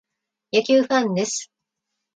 [0.51, 1.51] 野球ファンです。